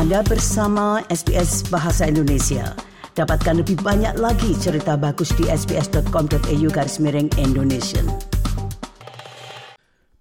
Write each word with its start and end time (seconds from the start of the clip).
Anda 0.00 0.24
bersama 0.24 1.04
SBS 1.12 1.68
Bahasa 1.68 2.08
Indonesia. 2.08 2.72
Dapatkan 3.12 3.60
lebih 3.60 3.84
banyak 3.84 4.16
lagi 4.16 4.56
cerita 4.56 4.96
bagus 4.96 5.28
di 5.36 5.44
sbs.com.au 5.44 6.68
garis 6.72 6.96
miring 7.04 7.28
Indonesia. 7.36 8.00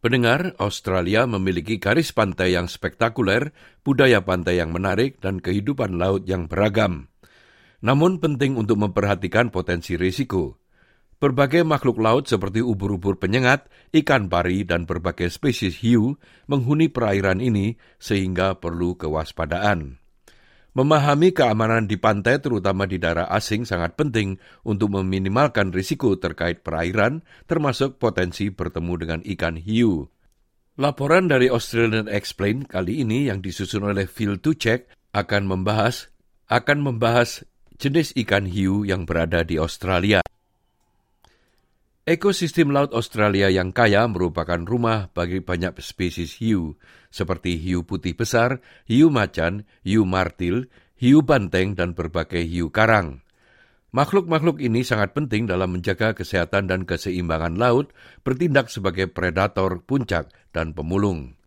Pendengar, 0.04 0.52
Australia 0.60 1.24
memiliki 1.24 1.80
garis 1.80 2.12
pantai 2.12 2.60
yang 2.60 2.68
spektakuler, 2.68 3.56
budaya 3.88 4.20
pantai 4.20 4.60
yang 4.60 4.76
menarik, 4.76 5.16
dan 5.24 5.40
kehidupan 5.40 5.96
laut 5.96 6.28
yang 6.28 6.52
beragam. 6.52 7.08
Namun 7.80 8.20
penting 8.20 8.60
untuk 8.60 8.84
memperhatikan 8.84 9.48
potensi 9.48 9.96
risiko. 9.96 10.60
Berbagai 11.20 11.68
makhluk 11.68 12.00
laut 12.00 12.32
seperti 12.32 12.64
ubur-ubur 12.64 13.20
penyengat, 13.20 13.68
ikan 13.92 14.32
pari, 14.32 14.64
dan 14.64 14.88
berbagai 14.88 15.28
spesies 15.28 15.84
hiu 15.84 16.16
menghuni 16.48 16.88
perairan 16.88 17.44
ini 17.44 17.76
sehingga 18.00 18.56
perlu 18.56 18.96
kewaspadaan. 18.96 20.00
Memahami 20.80 21.36
keamanan 21.36 21.92
di 21.92 22.00
pantai 22.00 22.40
terutama 22.40 22.88
di 22.88 23.04
daerah 23.04 23.28
asing 23.28 23.68
sangat 23.68 24.00
penting 24.00 24.40
untuk 24.64 24.96
meminimalkan 24.96 25.76
risiko 25.76 26.16
terkait 26.16 26.64
perairan 26.64 27.20
termasuk 27.52 28.00
potensi 28.00 28.48
bertemu 28.48 28.94
dengan 28.96 29.20
ikan 29.20 29.60
hiu. 29.60 30.08
Laporan 30.80 31.28
dari 31.28 31.52
Australian 31.52 32.08
Explain 32.08 32.64
kali 32.64 33.04
ini 33.04 33.28
yang 33.28 33.44
disusun 33.44 33.92
oleh 33.92 34.08
Phil 34.08 34.40
Tuchek 34.40 34.88
akan 35.12 35.52
membahas 35.52 36.08
akan 36.48 36.80
membahas 36.80 37.44
jenis 37.76 38.16
ikan 38.24 38.48
hiu 38.48 38.88
yang 38.88 39.04
berada 39.04 39.44
di 39.44 39.60
Australia. 39.60 40.24
Ekosistem 42.10 42.74
Laut 42.74 42.90
Australia 42.98 43.54
yang 43.54 43.70
kaya 43.70 44.10
merupakan 44.10 44.58
rumah 44.58 45.14
bagi 45.14 45.46
banyak 45.46 45.78
spesies 45.78 46.42
hiu, 46.42 46.74
seperti 47.14 47.62
hiu 47.62 47.86
putih 47.86 48.18
besar, 48.18 48.66
hiu 48.90 49.14
macan, 49.14 49.70
hiu 49.86 50.10
martil, 50.10 50.74
hiu 50.98 51.22
banteng, 51.22 51.78
dan 51.78 51.94
berbagai 51.94 52.42
hiu 52.50 52.74
karang. 52.74 53.22
Makhluk-makhluk 53.94 54.58
ini 54.58 54.82
sangat 54.82 55.14
penting 55.14 55.46
dalam 55.46 55.70
menjaga 55.70 56.18
kesehatan 56.18 56.66
dan 56.66 56.90
keseimbangan 56.90 57.62
laut, 57.62 57.94
bertindak 58.26 58.74
sebagai 58.74 59.06
predator 59.06 59.86
puncak 59.86 60.34
dan 60.50 60.74
pemulung. 60.74 61.38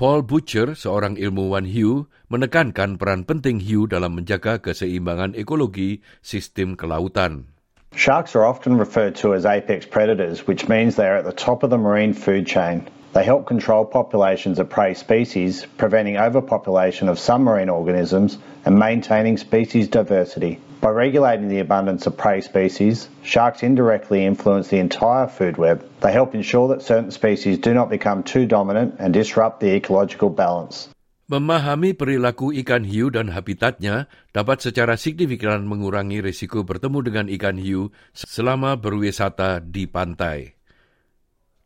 Paul 0.00 0.24
Butcher, 0.24 0.80
seorang 0.80 1.20
ilmuwan 1.20 1.68
hiu, 1.68 2.08
menekankan 2.32 2.96
peran 2.96 3.28
penting 3.28 3.60
hiu 3.60 3.84
dalam 3.84 4.16
menjaga 4.16 4.64
keseimbangan 4.64 5.36
ekologi 5.36 6.00
sistem 6.24 6.72
kelautan. 6.72 7.59
Sharks 8.00 8.34
are 8.34 8.46
often 8.46 8.78
referred 8.78 9.16
to 9.16 9.34
as 9.34 9.44
apex 9.44 9.84
predators, 9.84 10.46
which 10.46 10.68
means 10.68 10.96
they 10.96 11.06
are 11.06 11.16
at 11.16 11.24
the 11.26 11.32
top 11.32 11.62
of 11.62 11.68
the 11.68 11.76
marine 11.76 12.14
food 12.14 12.46
chain. 12.46 12.88
They 13.12 13.24
help 13.24 13.46
control 13.46 13.84
populations 13.84 14.58
of 14.58 14.70
prey 14.70 14.94
species, 14.94 15.66
preventing 15.76 16.16
overpopulation 16.16 17.10
of 17.10 17.18
some 17.18 17.42
marine 17.42 17.68
organisms 17.68 18.38
and 18.64 18.78
maintaining 18.78 19.36
species 19.36 19.88
diversity. 19.88 20.60
By 20.80 20.90
regulating 20.90 21.48
the 21.48 21.58
abundance 21.58 22.06
of 22.06 22.16
prey 22.16 22.40
species, 22.40 23.08
sharks 23.22 23.62
indirectly 23.62 24.24
influence 24.24 24.68
the 24.68 24.78
entire 24.78 25.26
food 25.26 25.58
web. 25.58 25.84
They 26.00 26.12
help 26.12 26.34
ensure 26.34 26.68
that 26.68 26.80
certain 26.80 27.10
species 27.10 27.58
do 27.58 27.74
not 27.74 27.90
become 27.90 28.22
too 28.22 28.46
dominant 28.46 28.94
and 28.98 29.12
disrupt 29.12 29.60
the 29.60 29.74
ecological 29.74 30.30
balance. 30.30 30.88
Memahami 31.30 31.94
perilaku 31.94 32.50
ikan 32.58 32.82
hiu 32.82 33.06
dan 33.06 33.30
habitatnya 33.30 34.10
dapat 34.34 34.66
secara 34.66 34.98
signifikan 34.98 35.62
mengurangi 35.62 36.18
risiko 36.18 36.66
bertemu 36.66 37.06
dengan 37.06 37.26
ikan 37.30 37.54
hiu 37.54 37.94
selama 38.10 38.74
berwisata 38.74 39.62
di 39.62 39.86
pantai. 39.86 40.58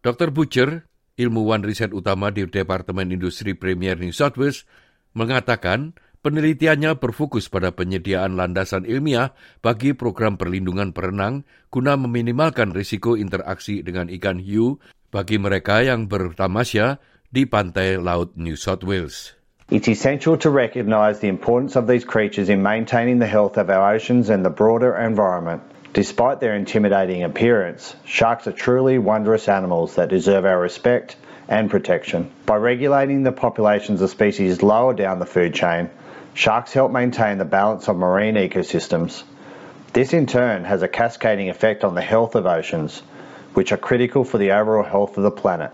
Dr. 0.05 0.37
Butcher, 0.37 0.85
ilmuwan 1.17 1.65
riset 1.65 1.97
utama 1.97 2.29
di 2.29 2.45
Departemen 2.45 3.09
Industri 3.09 3.57
Premier 3.57 3.97
New 3.97 4.13
South 4.13 4.37
Wales, 4.37 4.69
mengatakan 5.17 5.97
penelitiannya 6.21 7.01
berfokus 7.01 7.49
pada 7.49 7.73
penyediaan 7.73 8.37
landasan 8.37 8.85
ilmiah 8.85 9.33
bagi 9.65 9.97
program 9.97 10.37
perlindungan 10.37 10.93
perenang 10.93 11.49
guna 11.73 11.97
meminimalkan 11.97 12.77
risiko 12.77 13.17
interaksi 13.17 13.81
dengan 13.81 14.13
ikan 14.13 14.45
hiu 14.45 14.77
bagi 15.09 15.41
mereka 15.41 15.81
yang 15.81 16.05
bertamasya 16.05 17.01
di 17.33 17.49
pantai 17.49 17.97
laut 17.97 18.37
New 18.37 18.61
South 18.61 18.85
Wales. 18.85 19.44
It's 19.71 19.89
essential 19.89 20.37
to 20.39 20.51
recognise 20.51 21.21
the 21.21 21.29
importance 21.29 21.75
of 21.75 21.87
these 21.87 22.05
creatures 22.05 22.51
in 22.51 22.63
maintaining 22.63 23.19
the 23.19 23.27
health 23.27 23.57
of 23.57 23.71
our 23.71 23.95
oceans 23.95 24.29
and 24.29 24.45
the 24.45 24.51
broader 24.51 24.95
environment. 24.95 25.63
Despite 25.95 26.39
their 26.39 26.55
intimidating 26.55 27.25
appearance, 27.25 27.97
sharks 28.05 28.47
are 28.47 28.53
truly 28.53 28.99
wondrous 28.99 29.49
animals 29.49 29.95
that 29.95 30.11
deserve 30.11 30.45
our 30.45 30.61
respect 30.61 31.17
and 31.49 31.71
protection. 31.71 32.31
By 32.45 32.57
regulating 32.57 33.23
the 33.23 33.33
populations 33.33 34.03
of 34.03 34.11
species 34.11 34.63
lower 34.63 34.93
down 34.93 35.19
the 35.19 35.25
food 35.25 35.55
chain, 35.55 35.89
sharks 36.35 36.75
help 36.75 36.93
maintain 36.93 37.39
the 37.39 37.47
balance 37.47 37.89
of 37.89 37.97
marine 37.97 38.35
ecosystems. 38.35 39.23
This 39.95 40.13
in 40.13 40.27
turn 40.27 40.65
has 40.65 40.83
a 40.83 40.89
cascading 40.89 41.49
effect 41.49 41.85
on 41.85 41.95
the 41.95 42.03
health 42.03 42.35
of 42.35 42.45
oceans, 42.45 43.01
which 43.55 43.73
are 43.73 43.79
critical 43.79 44.25
for 44.25 44.37
the 44.37 44.51
overall 44.51 44.85
health 44.85 45.17
of 45.17 45.23
the 45.23 45.31
planet. 45.31 45.73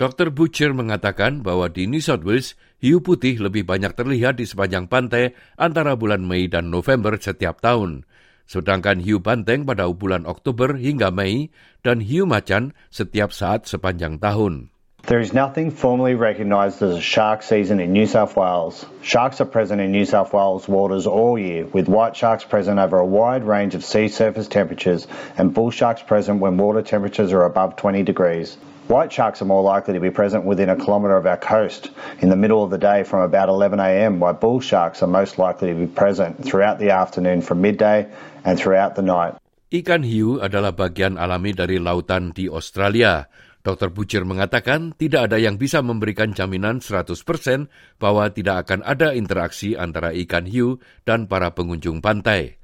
Dr. 0.00 0.32
Butcher 0.32 0.72
mengatakan 0.72 1.44
bahwa 1.44 1.68
di 1.68 1.84
New 1.84 2.00
South 2.00 2.24
Wales, 2.24 2.56
hiu 2.80 3.04
putih 3.04 3.36
lebih 3.36 3.68
banyak 3.68 3.92
terlihat 3.92 4.40
di 4.40 4.48
sepanjang 4.48 4.88
pantai 4.88 5.36
antara 5.60 5.92
bulan 5.92 6.24
Mei 6.24 6.48
dan 6.48 6.72
November 6.72 7.20
setiap 7.20 7.60
tahun. 7.60 8.08
Sedangkan 8.48 9.04
hiu 9.04 9.20
banteng 9.20 9.68
pada 9.68 9.84
bulan 9.92 10.24
Oktober 10.24 10.80
hingga 10.80 11.12
Mei 11.12 11.52
dan 11.84 12.00
hiu 12.00 12.24
macan 12.24 12.72
setiap 12.88 13.28
saat 13.28 13.68
sepanjang 13.68 14.16
tahun. 14.16 14.72
There 15.04 15.20
is 15.20 15.36
nothing 15.36 15.68
formally 15.68 16.16
recognised 16.16 16.80
as 16.80 16.96
a 16.96 17.04
shark 17.04 17.44
season 17.44 17.76
in 17.76 17.92
New 17.92 18.08
South 18.08 18.40
Wales. 18.40 18.88
Sharks 19.04 19.44
are 19.44 19.52
present 19.52 19.84
in 19.84 19.92
New 19.92 20.08
South 20.08 20.32
Wales 20.32 20.64
waters 20.64 21.04
all 21.04 21.36
year, 21.36 21.68
with 21.76 21.92
white 21.92 22.16
sharks 22.16 22.48
present 22.48 22.80
over 22.80 22.96
a 22.96 23.04
wide 23.04 23.44
range 23.44 23.76
of 23.76 23.84
sea 23.84 24.08
surface 24.08 24.48
temperatures 24.48 25.04
and 25.36 25.52
bull 25.52 25.68
sharks 25.68 26.00
present 26.00 26.40
when 26.40 26.56
water 26.56 26.80
temperatures 26.80 27.36
are 27.36 27.44
above 27.44 27.76
20 27.76 28.00
degrees. 28.00 28.56
White 28.90 29.14
sharks 29.14 29.38
are 29.38 29.46
more 29.46 29.62
likely 29.62 29.94
to 29.94 30.02
be 30.02 30.10
present 30.10 30.42
within 30.42 30.66
a 30.66 30.74
kilometre 30.74 31.14
of 31.14 31.22
our 31.22 31.38
coast 31.38 31.94
in 32.18 32.26
the 32.26 32.34
middle 32.34 32.66
of 32.66 32.74
the 32.74 32.82
day 32.82 33.06
from 33.06 33.22
about 33.22 33.46
11am, 33.46 34.18
while 34.18 34.34
bull 34.34 34.58
sharks 34.58 34.98
are 34.98 35.06
most 35.06 35.38
likely 35.38 35.70
to 35.70 35.78
be 35.78 35.86
present 35.86 36.42
throughout 36.42 36.82
the 36.82 36.90
afternoon 36.90 37.38
from 37.38 37.62
midday 37.62 38.10
and 38.42 38.58
throughout 38.58 38.98
the 38.98 39.06
night. 39.06 39.38
Ikan 39.70 40.02
hiu 40.02 40.42
adalah 40.42 40.74
bagian 40.74 41.22
alami 41.22 41.54
dari 41.54 41.78
lautan 41.78 42.34
di 42.34 42.50
Australia. 42.50 43.30
Dr. 43.62 43.94
Butcher 43.94 44.26
mengatakan 44.26 44.90
tidak 44.98 45.30
ada 45.30 45.38
yang 45.38 45.54
bisa 45.54 45.86
memberikan 45.86 46.34
jaminan 46.34 46.82
100% 46.82 47.14
bahwa 48.02 48.26
tidak 48.34 48.66
akan 48.66 48.82
ada 48.82 49.14
interaksi 49.14 49.78
antara 49.78 50.10
ikan 50.26 50.50
hiu 50.50 50.82
dan 51.06 51.30
para 51.30 51.54
pengunjung 51.54 52.02
pantai. 52.02 52.59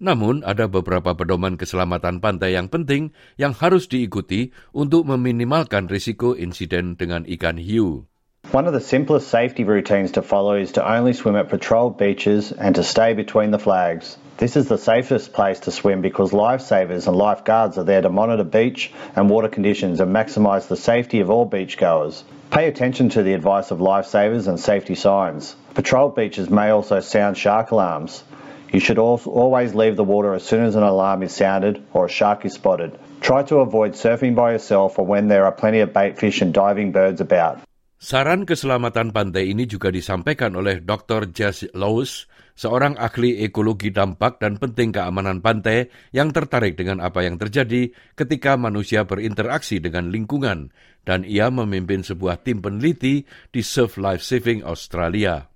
Namun, 0.00 0.40
ada 0.48 0.64
beberapa 0.64 1.12
pedoman 1.12 1.60
keselamatan 1.60 2.24
pantai 2.24 2.56
yang 2.56 2.72
penting 2.72 3.12
yang 3.36 3.52
harus 3.52 3.84
diikuti 3.84 4.48
untuk 4.72 5.04
meminimalkan 5.04 5.92
risiko 5.92 6.32
insiden 6.32 6.96
dengan 6.96 7.28
ikan 7.28 7.60
hiu. 7.60 8.08
One 8.50 8.66
of 8.66 8.72
the 8.72 8.80
simplest 8.80 9.28
safety 9.28 9.62
routines 9.62 10.16
to 10.16 10.22
follow 10.24 10.56
is 10.56 10.72
to 10.72 10.82
only 10.82 11.12
swim 11.12 11.36
at 11.36 11.52
patrolled 11.52 12.00
beaches 12.00 12.50
and 12.50 12.74
to 12.74 12.82
stay 12.82 13.12
between 13.12 13.52
the 13.52 13.60
flags. 13.60 14.16
This 14.40 14.56
is 14.56 14.66
the 14.72 14.80
safest 14.80 15.36
place 15.36 15.60
to 15.68 15.70
swim 15.70 16.00
because 16.00 16.32
lifesavers 16.32 17.06
and 17.06 17.14
lifeguards 17.14 17.76
are 17.76 17.84
there 17.84 18.00
to 18.00 18.08
monitor 18.08 18.42
beach 18.42 18.90
and 19.14 19.28
water 19.28 19.52
conditions 19.52 20.00
and 20.00 20.16
maximise 20.16 20.66
the 20.66 20.80
safety 20.80 21.20
of 21.20 21.28
all 21.28 21.44
beachgoers. 21.44 22.24
Pay 22.50 22.66
attention 22.66 23.10
to 23.10 23.22
the 23.22 23.34
advice 23.34 23.70
of 23.70 23.78
lifesavers 23.78 24.48
and 24.48 24.58
safety 24.58 24.96
signs. 24.96 25.54
Patrolled 25.74 26.16
beaches 26.16 26.48
may 26.48 26.70
also 26.70 26.98
sound 26.98 27.36
shark 27.36 27.70
alarms. 27.70 28.24
You 28.70 28.78
should 28.78 29.02
always 29.02 29.74
leave 29.74 29.98
the 29.98 30.06
water 30.06 30.30
as 30.30 30.46
soon 30.46 30.62
as 30.62 30.78
an 30.78 30.86
alarm 30.86 31.26
is 31.26 31.34
sounded 31.34 31.82
or 31.90 32.06
a 32.06 32.12
shark 32.12 32.46
is 32.46 32.54
spotted. 32.54 32.94
Try 33.18 33.42
to 33.50 33.66
avoid 33.66 33.98
surfing 33.98 34.38
by 34.38 34.54
yourself 34.54 34.94
or 34.94 35.02
when 35.02 35.26
there 35.26 35.42
are 35.42 35.50
plenty 35.50 35.82
of 35.82 35.90
bait 35.90 36.14
fish 36.22 36.38
and 36.38 36.54
diving 36.54 36.94
birds 36.94 37.18
about. 37.18 37.66
Saran 38.00 38.48
keselamatan 38.48 39.12
pantai 39.12 39.52
ini 39.52 39.68
juga 39.68 39.92
disampaikan 39.92 40.56
oleh 40.56 40.80
Dr. 40.80 41.28
Jess 41.34 41.68
Lowes, 41.76 42.30
seorang 42.56 42.96
ahli 42.96 43.44
ekologi 43.44 43.92
dampak 43.92 44.40
dan 44.40 44.56
penting 44.56 44.94
keamanan 44.94 45.44
pantai 45.44 45.92
yang 46.14 46.32
tertarik 46.32 46.80
dengan 46.80 47.04
apa 47.04 47.26
yang 47.26 47.36
terjadi 47.36 47.92
ketika 48.16 48.56
manusia 48.56 49.04
berinteraksi 49.04 49.84
dengan 49.84 50.08
lingkungan, 50.08 50.72
dan 51.04 51.28
ia 51.28 51.52
memimpin 51.52 52.00
sebuah 52.00 52.40
tim 52.40 52.64
peneliti 52.64 53.28
di 53.52 53.60
Surf 53.60 54.00
Life 54.00 54.24
Saving 54.24 54.64
Australia. 54.64 55.49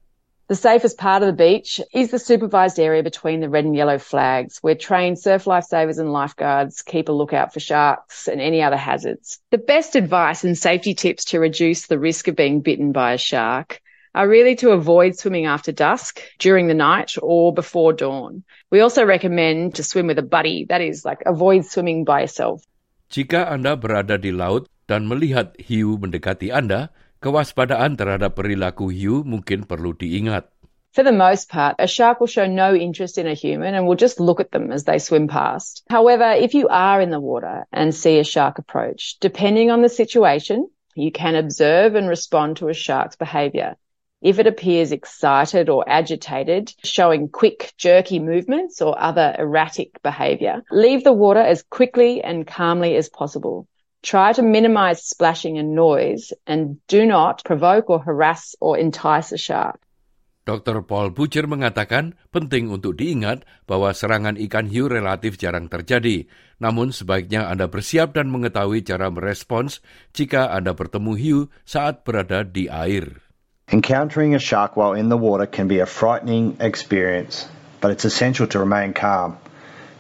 The 0.55 0.61
safest 0.61 0.99
part 0.99 1.21
of 1.21 1.27
the 1.27 1.33
beach 1.33 1.81
is 1.93 2.13
the 2.13 2.19
supervised 2.21 2.79
area 2.79 3.03
between 3.03 3.41
the 3.41 3.51
red 3.51 3.65
and 3.65 3.75
yellow 3.75 3.99
flags, 3.99 4.63
where 4.63 4.77
trained 4.77 5.19
surf 5.19 5.47
lifesavers 5.47 5.99
and 5.99 6.13
lifeguards 6.13 6.81
keep 6.81 7.09
a 7.09 7.13
lookout 7.13 7.53
for 7.53 7.59
sharks 7.59 8.29
and 8.29 8.41
any 8.41 8.63
other 8.63 8.77
hazards. 8.77 9.43
The 9.51 9.59
best 9.59 9.97
advice 9.97 10.45
and 10.45 10.57
safety 10.57 10.95
tips 10.95 11.25
to 11.35 11.41
reduce 11.41 11.89
the 11.89 11.99
risk 11.99 12.29
of 12.29 12.37
being 12.37 12.61
bitten 12.61 12.93
by 12.93 13.15
a 13.15 13.19
shark 13.19 13.83
are 14.15 14.29
really 14.29 14.55
to 14.63 14.71
avoid 14.71 15.19
swimming 15.19 15.47
after 15.47 15.73
dusk, 15.73 16.23
during 16.39 16.69
the 16.69 16.79
night, 16.79 17.19
or 17.21 17.53
before 17.53 17.93
dawn. 17.93 18.45
We 18.71 18.79
also 18.79 19.05
recommend 19.05 19.75
to 19.75 19.83
swim 19.83 20.07
with 20.07 20.21
a 20.21 20.23
buddy, 20.23 20.67
that 20.69 20.81
is, 20.81 21.05
like 21.05 21.19
avoid 21.27 21.65
swimming 21.65 22.05
by 22.05 22.21
yourself. 22.21 22.63
Jika 23.11 23.51
Anda 23.51 23.77
berada 23.77 24.23
di 24.23 24.31
laut 24.31 24.71
dan 24.87 25.11
melihat 25.11 25.59
hiu 25.59 25.99
mendekati 25.99 26.55
Anda, 26.55 26.95
kewaspadaan 27.25 27.97
terhadap 27.97 28.37
perilaku 28.37 28.93
hiu 28.93 29.25
mungkin 29.25 29.65
perlu 29.65 29.97
diingat. 29.97 30.53
For 30.93 31.03
the 31.03 31.11
most 31.11 31.49
part, 31.51 31.75
a 31.81 31.89
shark 31.89 32.21
will 32.21 32.31
show 32.31 32.47
no 32.47 32.71
interest 32.77 33.19
in 33.19 33.27
a 33.27 33.35
human 33.35 33.75
and 33.75 33.89
will 33.89 33.97
just 33.97 34.21
look 34.21 34.39
at 34.39 34.53
them 34.53 34.71
as 34.71 34.85
they 34.85 35.01
swim 35.01 35.27
past. 35.27 35.83
However, 35.91 36.37
if 36.37 36.55
you 36.55 36.69
are 36.69 37.01
in 37.01 37.11
the 37.11 37.19
water 37.19 37.67
and 37.73 37.91
see 37.91 38.21
a 38.21 38.25
shark 38.25 38.61
approach, 38.61 39.17
depending 39.19 39.73
on 39.73 39.83
the 39.83 39.89
situation, 39.89 40.69
you 40.95 41.11
can 41.11 41.35
observe 41.35 41.97
and 41.97 42.07
respond 42.09 42.59
to 42.59 42.69
a 42.69 42.75
shark's 42.75 43.17
behavior. 43.17 43.75
If 44.23 44.39
it 44.39 44.47
appears 44.47 44.93
excited 44.93 45.69
or 45.69 45.85
agitated, 45.89 46.73
showing 46.85 47.29
quick, 47.29 47.75
jerky 47.77 48.21
movements 48.21 48.81
or 48.81 48.95
other 48.97 49.35
erratic 49.37 50.01
behavior, 50.03 50.63
leave 50.71 51.03
the 51.03 51.13
water 51.13 51.41
as 51.41 51.65
quickly 51.65 52.23
and 52.23 52.47
calmly 52.47 52.95
as 52.95 53.09
possible. 53.09 53.67
Try 54.05 54.37
to 54.37 54.45
minimize 54.45 55.01
splashing 55.01 55.57
and 55.57 55.73
noise 55.73 56.37
and 56.45 56.77
do 56.93 57.09
not 57.09 57.41
provoke 57.41 57.89
or 57.89 58.05
harass 58.05 58.53
or 58.61 58.77
entice 58.77 59.33
a 59.33 59.41
shark. 59.41 59.81
Dr. 60.45 60.85
Paul 60.85 61.17
Butcher 61.17 61.49
mengatakan 61.49 62.13
penting 62.29 62.69
untuk 62.69 63.01
diingat 63.01 63.49
bahwa 63.65 63.97
serangan 63.97 64.37
ikan 64.37 64.69
hiu 64.69 64.93
relatif 64.93 65.41
jarang 65.41 65.73
terjadi, 65.73 66.29
namun 66.61 66.93
sebaiknya 66.93 67.49
Anda 67.49 67.65
bersiap 67.65 68.13
dan 68.13 68.29
mengetahui 68.29 68.85
cara 68.85 69.09
merespons 69.09 69.81
jika 70.13 70.53
Anda 70.53 70.77
bertemu 70.77 71.13
hiu 71.17 71.41
saat 71.65 72.05
berada 72.05 72.45
di 72.45 72.69
air. 72.69 73.25
Encountering 73.73 74.37
a 74.37 74.43
shark 74.43 74.77
while 74.77 74.93
in 74.93 75.09
the 75.09 75.17
water 75.17 75.49
can 75.49 75.65
be 75.65 75.81
a 75.81 75.89
frightening 75.89 76.61
experience, 76.61 77.49
but 77.81 77.89
it's 77.89 78.05
essential 78.05 78.45
to 78.53 78.61
remain 78.61 78.93
calm. 78.93 79.41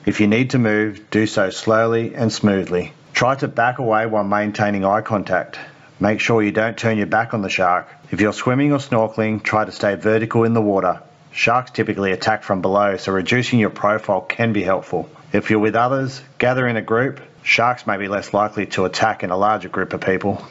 If 0.04 0.20
you 0.20 0.28
need 0.28 0.52
to 0.52 0.60
move, 0.60 1.08
do 1.08 1.24
so 1.24 1.48
slowly 1.48 2.12
and 2.12 2.28
smoothly. 2.28 2.92
Try 3.14 3.38
to 3.38 3.46
back 3.46 3.78
away 3.78 4.10
while 4.10 4.26
maintaining 4.26 4.84
eye 4.84 5.00
contact. 5.00 5.62
Make 6.02 6.18
sure 6.18 6.42
you 6.42 6.50
don't 6.50 6.74
turn 6.74 6.98
your 6.98 7.06
back 7.06 7.30
on 7.30 7.46
the 7.46 7.48
shark. 7.48 7.86
If 8.10 8.18
you're 8.18 8.34
swimming 8.34 8.74
or 8.74 8.82
snorkeling, 8.82 9.38
try 9.38 9.62
to 9.62 9.70
stay 9.70 9.94
vertical 9.94 10.42
in 10.42 10.50
the 10.50 10.60
water. 10.60 10.98
Sharks 11.30 11.70
typically 11.70 12.10
attack 12.10 12.42
from 12.42 12.58
below, 12.58 12.98
so 12.98 13.14
reducing 13.14 13.62
your 13.62 13.70
profile 13.70 14.20
can 14.20 14.50
be 14.50 14.66
helpful. 14.66 15.06
If 15.30 15.46
you're 15.46 15.62
with 15.62 15.78
others, 15.78 16.26
gather 16.42 16.66
in 16.66 16.74
a 16.74 16.82
group. 16.82 17.22
Sharks 17.46 17.86
may 17.86 18.02
be 18.02 18.10
less 18.10 18.34
likely 18.34 18.66
to 18.74 18.82
attack 18.82 19.22
in 19.22 19.30
a 19.30 19.38
larger 19.38 19.70
group 19.70 19.94
of 19.94 20.02
people. 20.02 20.42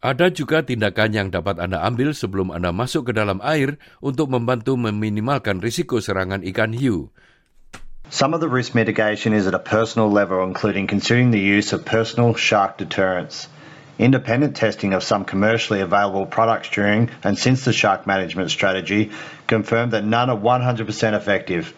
Ada 0.00 0.32
juga 0.32 0.64
tindakan 0.64 1.12
yang 1.12 1.28
dapat 1.28 1.60
Anda 1.60 1.84
ambil 1.84 2.16
sebelum 2.16 2.56
Anda 2.56 2.72
masuk 2.72 3.10
ke 3.10 3.12
dalam 3.12 3.44
air 3.44 3.76
untuk 4.00 4.32
membantu 4.32 4.80
meminimalkan 4.80 5.60
risiko 5.60 6.00
serangan 6.00 6.40
ikan 6.40 6.72
hiu. 6.72 7.12
Some 8.10 8.32
of 8.32 8.40
the 8.40 8.48
risk 8.48 8.74
mitigation 8.74 9.34
is 9.34 9.46
at 9.46 9.54
a 9.54 9.58
personal 9.58 10.10
level, 10.10 10.42
including 10.42 10.86
considering 10.86 11.30
the 11.30 11.38
use 11.38 11.74
of 11.74 11.84
personal 11.84 12.34
shark 12.34 12.78
deterrents. 12.78 13.48
Independent 13.98 14.56
testing 14.56 14.94
of 14.94 15.02
some 15.02 15.26
commercially 15.26 15.80
available 15.80 16.24
products 16.24 16.70
during 16.70 17.10
and 17.22 17.38
since 17.38 17.66
the 17.66 17.72
shark 17.72 18.06
management 18.06 18.50
strategy 18.50 19.10
confirmed 19.46 19.92
that 19.92 20.04
none 20.04 20.30
are 20.30 20.38
100% 20.38 21.16
effective. 21.16 21.74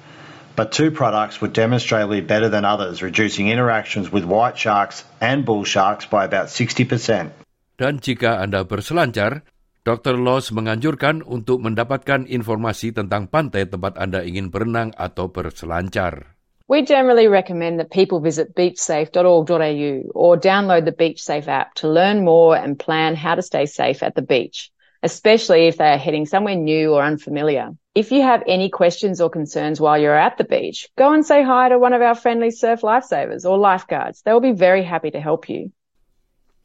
But 0.55 0.71
two 0.71 0.93
products 0.93 1.41
were 1.41 1.49
demonstrably 1.49 2.21
better 2.21 2.49
than 2.49 2.65
others, 2.65 3.03
reducing 3.03 3.49
interactions 3.49 4.13
with 4.13 4.25
white 4.25 4.57
sharks 4.57 5.03
and 5.21 5.45
bull 5.45 5.65
sharks 5.65 6.07
by 6.07 6.25
about 6.25 6.47
60%. 6.47 7.31
Dan 7.79 7.99
jika 7.99 8.39
Anda 8.41 8.65
berselancar, 8.65 9.43
Dr. 9.81 10.21
Loss 10.21 10.53
menganjurkan 10.53 11.25
untuk 11.25 11.65
mendapatkan 11.65 12.29
informasi 12.29 12.93
tentang 12.93 13.33
pantai 13.33 13.65
tempat 13.65 13.97
Anda 13.97 14.21
ingin 14.21 14.53
berenang 14.53 14.93
atau 14.93 15.33
berselancar. 15.33 16.37
We 16.69 16.85
generally 16.85 17.27
recommend 17.27 17.81
that 17.81 17.91
people 17.91 18.21
visit 18.21 18.55
beachsafe.org.au 18.55 19.93
or 20.15 20.37
download 20.37 20.85
the 20.85 20.93
BeachSafe 20.93 21.49
app 21.49 21.75
to 21.81 21.89
learn 21.89 22.23
more 22.23 22.55
and 22.55 22.79
plan 22.79 23.17
how 23.17 23.35
to 23.35 23.43
stay 23.43 23.65
safe 23.65 24.05
at 24.05 24.15
the 24.15 24.23
beach, 24.23 24.71
especially 25.03 25.67
if 25.67 25.81
they 25.81 25.91
are 25.91 25.99
heading 25.99 26.29
somewhere 26.29 26.55
new 26.55 26.93
or 26.93 27.03
unfamiliar. 27.03 27.73
If 27.97 28.13
you 28.13 28.23
have 28.23 28.45
any 28.47 28.69
questions 28.69 29.19
or 29.19 29.33
concerns 29.33 29.81
while 29.81 29.99
you're 29.99 30.15
at 30.15 30.37
the 30.37 30.45
beach, 30.45 30.93
go 30.95 31.11
and 31.11 31.27
say 31.27 31.43
hi 31.43 31.71
to 31.71 31.79
one 31.81 31.97
of 31.97 32.03
our 32.03 32.15
friendly 32.15 32.53
surf 32.53 32.83
lifesavers 32.83 33.49
or 33.49 33.59
lifeguards. 33.59 34.23
They 34.23 34.33
will 34.33 34.45
be 34.45 34.53
very 34.53 34.85
happy 34.85 35.11
to 35.11 35.21
help 35.21 35.49
you. 35.49 35.73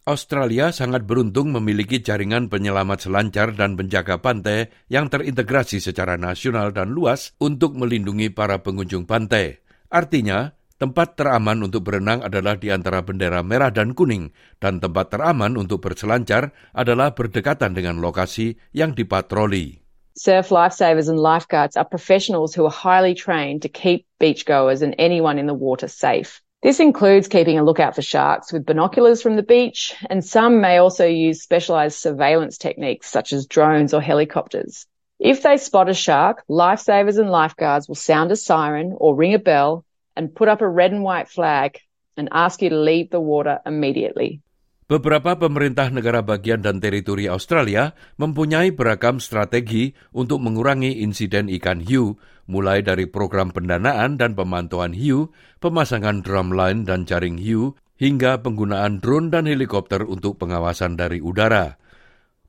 Australia 0.06 0.70
sangat 0.70 1.10
beruntung 1.10 1.50
memiliki 1.50 1.98
jaringan 1.98 2.46
penyelamat 2.46 3.10
selancar 3.10 3.58
dan 3.58 3.74
penjaga 3.74 4.22
pantai 4.22 4.70
yang 4.86 5.10
terintegrasi 5.10 5.82
secara 5.82 6.14
nasional 6.14 6.70
dan 6.70 6.94
luas 6.94 7.34
untuk 7.42 7.74
melindungi 7.74 8.30
para 8.30 8.62
pengunjung 8.62 9.10
pantai. 9.10 9.66
Artinya, 9.90 10.54
tempat 10.78 11.18
teraman 11.18 11.66
untuk 11.66 11.90
berenang 11.90 12.22
adalah 12.22 12.54
di 12.54 12.70
antara 12.70 13.02
bendera 13.02 13.42
merah 13.42 13.74
dan 13.74 13.98
kuning, 13.98 14.30
dan 14.62 14.78
tempat 14.78 15.10
teraman 15.10 15.58
untuk 15.58 15.82
berselancar 15.82 16.54
adalah 16.78 17.18
berdekatan 17.18 17.74
dengan 17.74 17.98
lokasi 17.98 18.62
yang 18.78 18.94
dipatroli. 18.94 19.82
Surf 20.14 20.54
lifesavers 20.54 21.10
and 21.10 21.18
lifeguards 21.18 21.74
are 21.74 21.90
professionals 21.90 22.54
who 22.54 22.70
are 22.70 22.78
highly 22.78 23.18
trained 23.18 23.66
to 23.66 23.74
keep 23.74 24.06
beachgoers 24.22 24.86
and 24.86 24.94
anyone 25.02 25.42
in 25.42 25.50
the 25.50 25.58
water 25.58 25.90
safe. 25.90 26.45
This 26.64 26.80
includes 26.80 27.28
keeping 27.28 27.60
a 27.60 27.64
lookout 27.64 27.96
for 27.96 28.02
sharks 28.02 28.52
with 28.52 28.66
binoculars 28.66 29.22
from 29.22 29.36
the 29.36 29.44
beach, 29.44 29.96
and 30.10 30.26
some 30.26 30.62
may 30.62 30.78
also 30.78 31.06
use 31.06 31.44
specialised 31.44 32.00
surveillance 32.00 32.58
techniques 32.58 33.08
such 33.08 33.34
as 33.34 33.46
drones 33.46 33.94
or 33.94 34.02
helicopters. 34.02 34.88
If 35.20 35.44
they 35.44 35.58
spot 35.58 35.90
a 35.90 35.94
shark, 35.94 36.44
lifesavers 36.50 37.20
and 37.20 37.30
lifeguards 37.30 37.88
will 37.88 37.96
sound 37.96 38.32
a 38.32 38.36
siren 38.36 38.94
or 38.98 39.16
ring 39.16 39.34
a 39.34 39.40
bell 39.40 39.86
and 40.16 40.34
put 40.34 40.48
up 40.48 40.62
a 40.62 40.68
red 40.68 40.92
and 40.92 41.04
white 41.04 41.30
flag 41.30 41.80
and 42.18 42.30
ask 42.32 42.62
you 42.62 42.70
to 42.70 42.78
leave 42.78 43.10
the 43.12 43.20
water 43.20 43.60
immediately. 43.66 44.42
Beberapa 44.86 45.34
pemerintah 45.34 45.90
negara 45.90 46.22
bagian 46.22 46.62
dan 46.62 46.78
teritori 46.78 47.26
Australia 47.26 47.98
mempunyai 48.22 48.70
beragam 48.70 49.18
strategi 49.18 49.98
untuk 50.14 50.46
mengurangi 50.46 51.02
insiden 51.02 51.50
ikan 51.58 51.82
hiu, 51.82 52.22
mulai 52.46 52.86
dari 52.86 53.10
program 53.10 53.50
pendanaan 53.50 54.22
dan 54.22 54.38
pemantauan 54.38 54.94
hiu, 54.94 55.34
pemasangan 55.58 56.22
drumline 56.22 56.86
dan 56.86 57.10
jaring 57.10 57.42
hiu, 57.42 57.74
hingga 57.98 58.46
penggunaan 58.46 59.02
drone 59.02 59.34
dan 59.34 59.50
helikopter 59.50 60.06
untuk 60.06 60.38
pengawasan 60.38 60.94
dari 60.94 61.18
udara. 61.18 61.82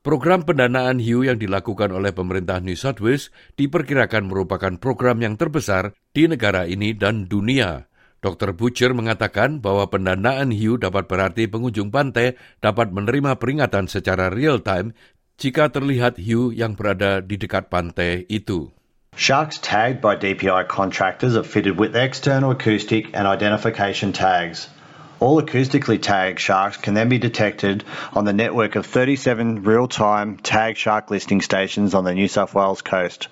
Program 0.05 0.45
pendanaan 0.45 1.01
hiu 1.01 1.25
yang 1.25 1.41
dilakukan 1.41 1.89
oleh 1.89 2.13
pemerintah 2.13 2.61
New 2.61 2.77
South 2.77 3.01
Wales 3.01 3.33
diperkirakan 3.57 4.29
merupakan 4.29 4.77
program 4.77 5.25
yang 5.25 5.41
terbesar 5.41 5.97
di 6.13 6.29
negara 6.29 6.69
ini 6.69 6.93
dan 6.93 7.25
dunia. 7.25 7.89
Dr. 8.17 8.57
Butcher 8.57 8.97
mengatakan 8.97 9.61
bahwa 9.61 9.85
pendanaan 9.93 10.49
hiu 10.49 10.81
dapat 10.81 11.05
berarti 11.05 11.45
pengunjung 11.45 11.93
pantai 11.93 12.33
dapat 12.59 12.89
menerima 12.89 13.37
peringatan 13.37 13.85
secara 13.85 14.33
real 14.33 14.57
time 14.61 14.97
jika 15.37 15.69
terlihat 15.69 16.17
hiu 16.17 16.49
yang 16.49 16.73
berada 16.73 17.21
di 17.21 17.37
dekat 17.37 17.69
pantai 17.69 18.25
itu. 18.25 18.73
Sharks 19.17 19.57
tagged 19.61 20.01
by 20.01 20.17
DPI 20.17 20.69
contractors 20.69 21.37
are 21.37 21.45
fitted 21.45 21.77
with 21.77 21.97
external 21.97 22.53
acoustic 22.53 23.13
and 23.13 23.25
identification 23.25 24.13
tags. 24.13 24.69
All 25.19 25.41
acoustically 25.41 25.99
tagged 25.99 26.39
sharks 26.39 26.77
can 26.77 26.93
then 26.93 27.09
be 27.09 27.17
detected 27.17 27.83
on 28.13 28.25
the 28.25 28.33
network 28.33 28.75
of 28.75 28.85
37 28.85 29.63
real-time 29.63 30.37
tag 30.37 30.77
shark 30.77 31.09
listing 31.09 31.41
stations 31.41 31.95
on 31.95 32.03
the 32.03 32.13
New 32.13 32.27
South 32.27 32.53
Wales 32.53 32.83
coast. 32.83 33.23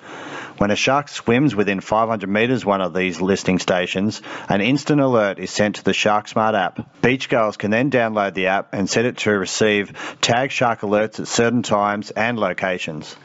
When 0.57 0.71
a 0.71 0.75
shark 0.75 1.09
swims 1.09 1.55
within 1.55 1.81
500 1.81 2.27
metres 2.27 2.65
one 2.65 2.81
of 2.81 2.95
these 2.95 3.21
listing 3.21 3.59
stations, 3.59 4.23
an 4.49 4.61
instant 4.61 4.99
alert 4.99 5.37
is 5.37 5.51
sent 5.51 5.75
to 5.75 5.83
the 5.83 5.91
SharkSmart 5.91 6.57
app. 6.57 7.01
Beachgoers 7.03 7.57
can 7.57 7.69
then 7.69 7.91
download 7.91 8.33
the 8.33 8.47
app 8.47 8.73
and 8.73 8.89
set 8.89 9.05
it 9.05 9.17
to 9.17 9.31
receive 9.31 10.17
tag 10.21 10.49
shark 10.49 10.79
alerts 10.79 11.19
at 11.19 11.27
certain 11.27 11.61
times 11.61 12.09
and 12.09 12.39
locations. 12.39 13.15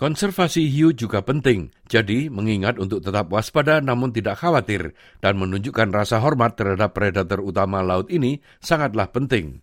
Konservasi 0.00 0.64
hiu 0.72 0.96
juga 0.96 1.20
penting, 1.20 1.76
jadi 1.84 2.32
mengingat 2.32 2.80
untuk 2.80 3.04
tetap 3.04 3.28
waspada 3.28 3.84
namun 3.84 4.16
tidak 4.16 4.40
khawatir 4.40 4.96
dan 5.20 5.36
menunjukkan 5.36 5.92
rasa 5.92 6.24
hormat 6.24 6.56
terhadap 6.56 6.96
predator 6.96 7.44
utama 7.44 7.84
laut 7.84 8.08
ini 8.08 8.40
sangatlah 8.64 9.12
penting. 9.12 9.60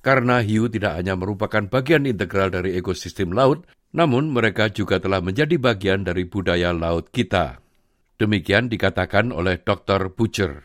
Karena 0.00 0.40
hiu 0.40 0.72
tidak 0.72 0.96
hanya 0.96 1.20
merupakan 1.20 1.68
bagian 1.68 2.08
integral 2.08 2.48
dari 2.48 2.80
ekosistem 2.80 3.36
laut, 3.36 3.68
namun 3.92 4.32
mereka 4.32 4.72
juga 4.72 5.04
telah 5.04 5.20
menjadi 5.20 5.60
bagian 5.60 6.00
dari 6.00 6.24
budaya 6.24 6.72
laut 6.72 7.12
kita. 7.12 7.60
Demikian 8.16 8.72
dikatakan 8.72 9.36
oleh 9.36 9.60
Dr. 9.60 10.08
Butcher. 10.16 10.64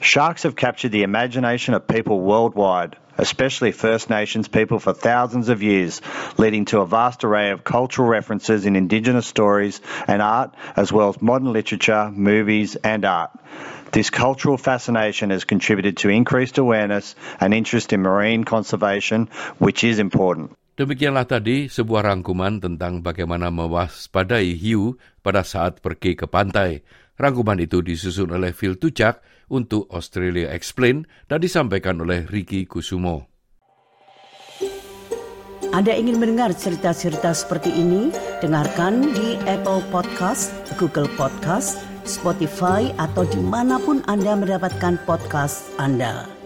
Sharks 0.00 0.48
have 0.48 0.56
captured 0.56 0.96
the 0.96 1.04
imagination 1.04 1.76
of 1.76 1.84
people 1.84 2.24
worldwide, 2.24 2.96
especially 3.18 3.72
First 3.72 4.08
Nations 4.08 4.48
people 4.48 4.78
for 4.78 4.94
thousands 4.94 5.50
of 5.50 5.62
years, 5.62 6.00
leading 6.38 6.64
to 6.70 6.80
a 6.80 6.86
vast 6.86 7.24
array 7.26 7.50
of 7.50 7.66
cultural 7.66 8.08
references 8.08 8.64
in 8.64 8.78
Indigenous 8.78 9.26
stories 9.26 9.82
and 10.06 10.22
art, 10.22 10.54
as 10.76 10.94
well 10.94 11.10
as 11.10 11.20
modern 11.20 11.52
literature, 11.52 12.10
movies, 12.14 12.78
and 12.80 13.04
art. 13.04 13.34
This 13.90 14.08
cultural 14.08 14.56
fascination 14.56 15.30
has 15.30 15.44
contributed 15.44 15.98
to 16.04 16.08
increased 16.08 16.58
awareness 16.58 17.16
and 17.40 17.52
interest 17.52 17.92
in 17.92 18.02
marine 18.02 18.44
conservation, 18.44 19.28
which 19.58 19.82
is 19.82 19.98
important. 19.98 20.54
Demikianlah 20.78 21.26
tadi 21.26 21.66
sebuah 21.66 22.06
rangkuman 22.06 22.62
tentang 22.62 23.02
bagaimana 23.02 23.50
mewaspadai 23.50 24.54
hiu 24.54 24.94
pada 25.26 25.42
saat 25.42 25.82
pergi 25.82 26.14
ke 26.14 26.30
pantai. 26.30 26.86
Rangkuman 27.18 27.58
itu 27.58 27.82
disusun 27.82 28.30
oleh 28.30 28.54
Phil 28.54 28.78
Tujak 28.78 29.20
untuk 29.50 29.90
Australia 29.90 30.54
Explain 30.54 31.02
dan 31.26 31.42
disampaikan 31.42 31.98
oleh 31.98 32.24
Ricky 32.30 32.62
Kusumo. 32.64 33.26
Anda 35.68 35.92
ingin 35.92 36.16
mendengar 36.16 36.56
cerita-cerita 36.56 37.34
seperti 37.36 37.68
ini? 37.74 38.08
Dengarkan 38.40 39.12
di 39.12 39.36
Apple 39.44 39.84
Podcast, 39.92 40.54
Google 40.80 41.10
Podcast, 41.18 41.76
Spotify, 42.08 42.88
atau 42.96 43.28
di 43.28 43.42
mana 43.42 43.76
pun 43.76 44.00
Anda 44.08 44.32
mendapatkan 44.32 44.96
podcast 45.04 45.68
Anda. 45.76 46.37